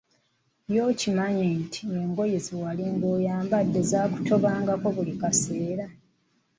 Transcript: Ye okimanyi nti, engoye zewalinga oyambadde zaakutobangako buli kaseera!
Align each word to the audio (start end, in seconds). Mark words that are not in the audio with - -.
Ye 0.73 0.79
okimanyi 0.89 1.45
nti, 1.61 1.83
engoye 1.99 2.37
zewalinga 2.45 3.05
oyambadde 3.15 3.79
zaakutobangako 3.91 4.87
buli 4.95 5.13
kaseera! 5.21 5.85